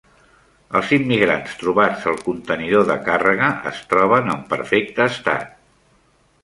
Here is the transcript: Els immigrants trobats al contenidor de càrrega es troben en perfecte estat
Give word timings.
Els 0.77 0.93
immigrants 0.95 1.53
trobats 1.59 2.07
al 2.13 2.17
contenidor 2.29 2.89
de 2.89 2.97
càrrega 3.11 3.51
es 3.75 3.85
troben 3.93 4.35
en 4.37 4.43
perfecte 4.55 5.11
estat 5.13 5.55